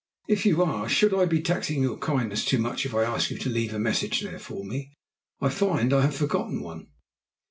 If 0.27 0.47
you 0.47 0.63
are, 0.63 0.89
should 0.89 1.13
I 1.13 1.25
be 1.25 1.43
taxing 1.43 1.83
your 1.83 1.95
kindness 1.99 2.43
too 2.43 2.57
much 2.57 2.87
if 2.87 2.95
I 2.95 3.03
asked 3.03 3.29
you 3.29 3.37
to 3.37 3.49
leave 3.49 3.71
a 3.71 3.77
message 3.77 4.21
there 4.21 4.39
for 4.39 4.65
me? 4.65 4.95
I 5.39 5.49
find 5.49 5.93
I 5.93 6.01
have 6.01 6.15
forgotten 6.15 6.61
one." 6.63 6.87